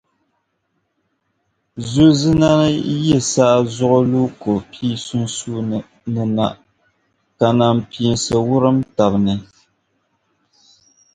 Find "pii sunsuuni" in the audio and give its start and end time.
4.69-5.79